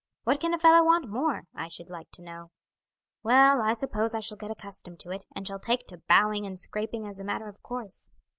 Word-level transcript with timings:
What 0.23 0.39
can 0.39 0.51
a 0.51 0.57
fellow 0.57 0.83
want 0.83 1.07
more, 1.11 1.43
I 1.53 1.67
should 1.67 1.91
like 1.91 2.09
to 2.13 2.23
know? 2.23 2.49
Well 3.21 3.61
I 3.61 3.73
suppose 3.73 4.15
I 4.15 4.19
shall 4.19 4.35
get 4.35 4.49
accustomed 4.49 4.99
to 5.01 5.11
it, 5.11 5.27
and 5.35 5.45
shall 5.47 5.59
take 5.59 5.85
to 5.89 6.01
bowing 6.09 6.43
and 6.43 6.59
scraping 6.59 7.05
as 7.05 7.19
a 7.19 7.23
matter 7.23 7.47
of 7.47 7.61
course." 7.61 8.09